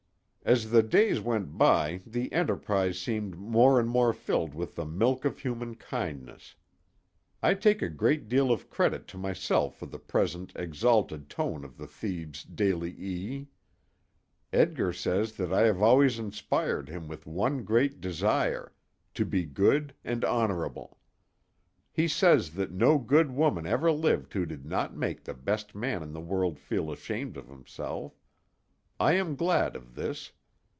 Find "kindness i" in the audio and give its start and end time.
5.75-7.53